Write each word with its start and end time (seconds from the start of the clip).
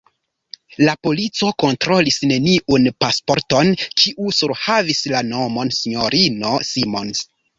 La 0.87 0.93
polico 1.07 1.49
kontrolis 1.63 2.17
neniun 2.31 2.87
pasporton, 3.05 3.69
kiu 4.03 4.33
surhavis 4.39 5.03
la 5.15 5.23
nomon 5.31 5.73
S-ino 5.79 6.57
Simons. 6.73 7.25